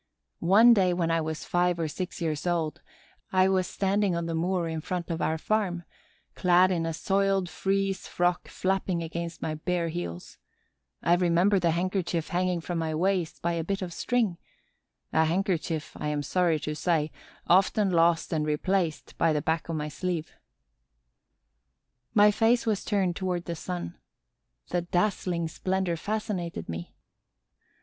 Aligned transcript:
One 0.39 0.73
day 0.73 0.95
when 0.95 1.11
I 1.11 1.21
was 1.21 1.45
five 1.45 1.77
or 1.79 1.87
six 1.87 2.21
years 2.21 2.47
old 2.47 2.81
I 3.31 3.47
was 3.47 3.67
standing 3.67 4.15
on 4.15 4.25
the 4.25 4.33
moor 4.33 4.67
in 4.67 4.81
front 4.81 5.11
of 5.11 5.21
our 5.21 5.37
farm, 5.37 5.83
clad 6.33 6.71
in 6.71 6.87
a 6.87 6.91
soiled 6.95 7.47
frieze 7.47 8.07
frock 8.07 8.47
flapping 8.47 9.03
against 9.03 9.43
my 9.43 9.53
bare 9.53 9.89
heels: 9.89 10.39
I 11.03 11.13
remember 11.13 11.59
the 11.59 11.69
handkerchief 11.69 12.29
hanging 12.29 12.61
from 12.61 12.79
my 12.79 12.95
waist 12.95 13.43
by 13.43 13.51
a 13.53 13.63
bit 13.63 13.83
of 13.83 13.93
string,—a 13.93 15.25
handkerchief, 15.25 15.91
I 15.95 16.07
am 16.07 16.23
sorry 16.23 16.59
to 16.61 16.73
say, 16.75 17.11
often 17.45 17.91
lost 17.91 18.33
and 18.33 18.43
replaced 18.43 19.15
by 19.19 19.33
the 19.33 19.41
back 19.43 19.69
of 19.69 19.75
my 19.75 19.87
sleeve. 19.87 20.31
My 22.15 22.31
face 22.31 22.65
was 22.65 22.83
turned 22.83 23.15
toward 23.15 23.45
the 23.45 23.53
sun. 23.55 23.99
The 24.69 24.81
dazzling 24.81 25.47
splendor 25.47 25.95
fascinated 25.95 26.67
me. 26.67 26.95